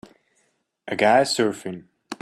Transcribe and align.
A 0.87 0.95
guy 0.95 1.21
surfing. 1.25 1.83